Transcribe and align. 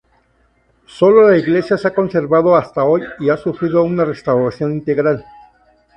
Sólo 0.87 1.29
la 1.29 1.37
iglesia 1.37 1.77
se 1.77 1.87
ha 1.87 1.93
conservado 1.93 2.55
hasta 2.55 2.83
hoy 2.85 3.03
y 3.19 3.29
ha 3.29 3.37
sufrido 3.37 3.83
una 3.83 4.03
restauración 4.03 4.71
integral. 4.73 5.23